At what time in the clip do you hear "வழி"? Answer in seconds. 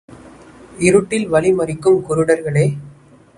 1.27-1.51